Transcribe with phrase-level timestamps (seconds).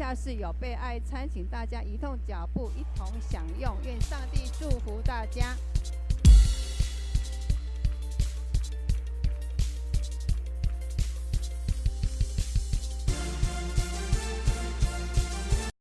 [0.00, 3.76] 下是有备爱餐，请大家移动脚步，一同享用。
[3.84, 5.54] 愿上帝祝福大家。